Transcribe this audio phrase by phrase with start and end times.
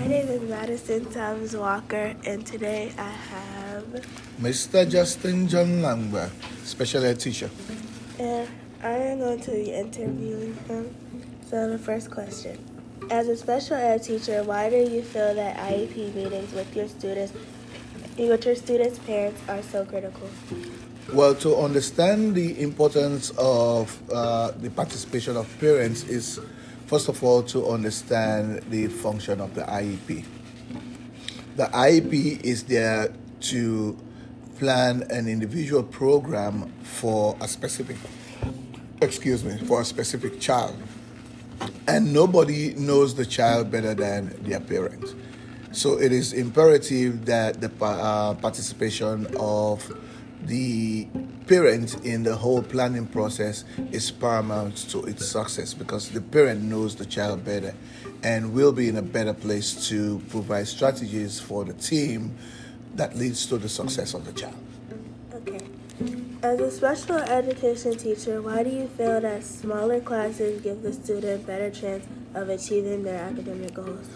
[0.00, 3.84] My name is Madison Thomas Walker, and today I have
[4.40, 4.88] Mr.
[4.90, 6.30] Justin John Langba,
[6.64, 7.50] special ed teacher.
[8.18, 8.48] And
[8.82, 10.88] I am going to be interviewing him.
[11.50, 12.56] So, the first question
[13.10, 17.34] As a special ed teacher, why do you feel that IEP meetings with your students,
[18.16, 20.30] with your students' parents, are so critical?
[21.12, 26.40] Well, to understand the importance of uh, the participation of parents is,
[26.90, 30.24] first of all, to understand the function of the IEP.
[31.54, 33.96] The IEP is there to
[34.58, 37.96] plan an individual program for a specific,
[39.00, 40.76] excuse me, for a specific child.
[41.86, 45.14] And nobody knows the child better than their parents.
[45.70, 49.80] So it is imperative that the uh, participation of
[50.42, 51.06] the
[51.46, 56.96] parent in the whole planning process is paramount to its success because the parent knows
[56.96, 57.74] the child better
[58.22, 62.36] and will be in a better place to provide strategies for the team
[62.94, 64.56] that leads to the success of the child.
[65.34, 65.60] Okay.
[66.42, 71.46] As a special education teacher, why do you feel that smaller classes give the student
[71.46, 74.08] better chance of achieving their academic goals?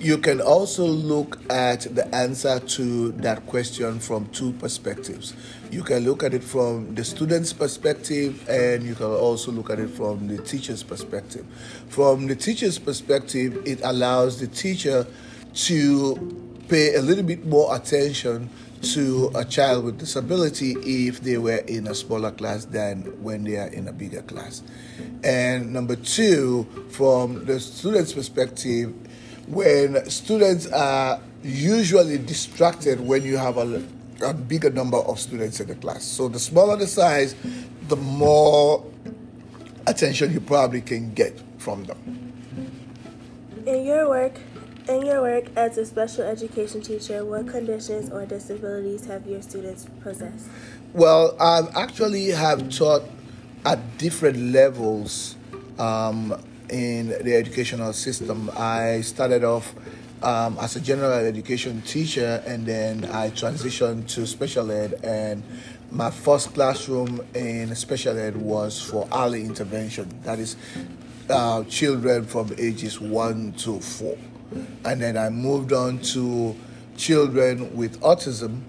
[0.00, 5.34] You can also look at the answer to that question from two perspectives.
[5.70, 9.80] You can look at it from the student's perspective, and you can also look at
[9.80, 11.44] it from the teacher's perspective.
[11.88, 15.06] From the teacher's perspective, it allows the teacher
[15.54, 18.50] to pay a little bit more attention
[18.82, 20.72] to a child with disability
[21.06, 24.62] if they were in a smaller class than when they are in a bigger class.
[25.22, 28.92] And number two, from the student's perspective,
[29.48, 33.82] when students are usually distracted when you have a,
[34.22, 36.04] a bigger number of students in the class.
[36.04, 37.34] So the smaller the size,
[37.88, 38.84] the more
[39.86, 42.32] attention you probably can get from them.
[43.66, 44.40] In your work,
[44.88, 49.86] in your work as a special education teacher, what conditions or disabilities have your students
[50.02, 50.46] possessed?
[50.92, 53.02] Well, I actually have taught
[53.64, 55.36] at different levels
[55.78, 56.34] um,
[56.68, 58.50] in the educational system.
[58.56, 59.74] I started off
[60.22, 65.42] um, as a general education teacher and then I transitioned to special ed and
[65.90, 70.56] my first classroom in special ed was for early intervention that is
[71.28, 74.16] uh, children from ages 1 to 4
[74.84, 76.56] and then I moved on to
[76.96, 78.60] children with autism,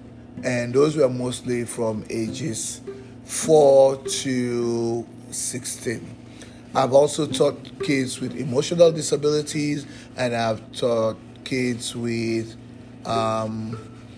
[0.44, 2.82] and those were mostly from ages
[3.26, 6.16] 4 to 16.
[6.74, 9.86] I've also taught kids with emotional disabilities,
[10.18, 12.56] and I've taught kids with
[13.06, 13.78] um,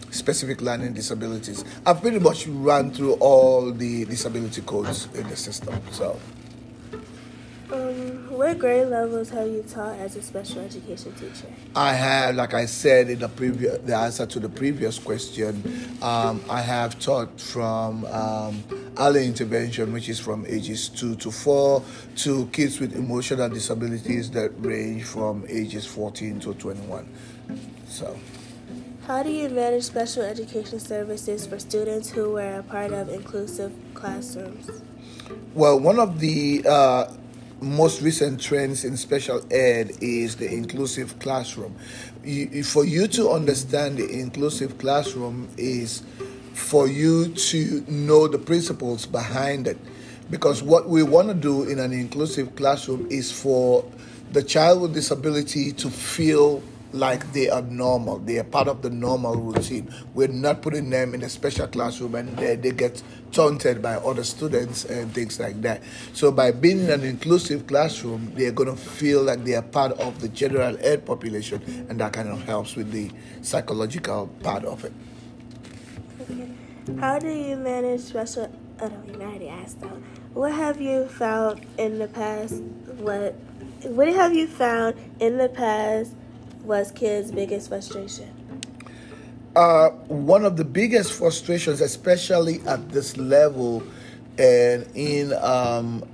[0.09, 1.63] specific learning disabilities.
[1.85, 5.79] I've pretty much run through all the disability codes in the system.
[5.91, 6.19] So.
[8.47, 11.53] What grade levels have you taught as a special education teacher?
[11.75, 15.61] I have, like I said in the previous, the answer to the previous question,
[16.01, 18.63] um, I have taught from um,
[18.97, 21.83] early intervention, which is from ages two to four,
[22.23, 27.05] to kids with emotional disabilities that range from ages 14 to 21.
[27.89, 28.17] So.
[29.07, 33.73] How do you manage special education services for students who were a part of inclusive
[33.93, 34.69] classrooms?
[35.53, 37.11] Well, one of the uh,
[37.61, 41.75] most recent trends in special ed is the inclusive classroom.
[42.23, 46.03] You, for you to understand the inclusive classroom is
[46.53, 49.77] for you to know the principles behind it.
[50.29, 53.85] Because what we want to do in an inclusive classroom is for
[54.33, 56.61] the child with disability to feel
[56.93, 58.19] like they are normal.
[58.19, 59.93] They are part of the normal routine.
[60.13, 64.23] We're not putting them in a special classroom and they, they get taunted by other
[64.23, 65.81] students and things like that.
[66.13, 69.91] So by being in an inclusive classroom, they're going to feel like they are part
[69.99, 73.11] of the general ed population, and that kind of helps with the
[73.41, 74.93] psychological part of it.
[76.21, 76.49] Okay.
[76.99, 78.51] How do you manage special?
[78.79, 79.77] Oh you already asked.
[80.33, 82.61] What have you found in the past?
[82.97, 83.33] What
[83.83, 86.13] what have you found in the past
[86.67, 88.61] was kids' biggest frustration?
[89.55, 93.81] Uh, one of the biggest frustrations, especially at this level
[94.37, 96.07] and in um,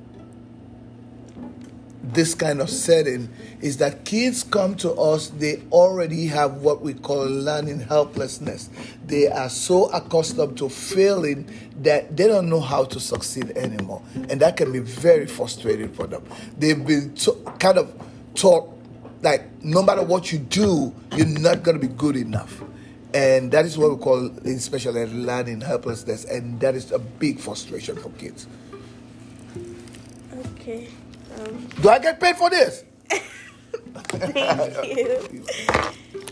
[2.01, 3.27] this kind of setting,
[3.59, 8.69] is that kids come to us, they already have what we call learning helplessness.
[9.05, 11.49] They are so accustomed to failing
[11.81, 14.01] that they don't know how to succeed anymore.
[14.29, 16.23] And that can be very frustrating for them.
[16.57, 17.13] They've been
[17.59, 17.93] kind of
[18.35, 18.72] taught
[19.23, 22.61] like no matter what you do, you're not going to be good enough.
[23.13, 26.99] And that is what we call in special ed learning helplessness, and that is a
[26.99, 28.47] big frustration for kids.
[30.57, 30.89] Okay.
[31.39, 32.83] Um, Do I get paid for this?
[34.09, 35.45] thank you.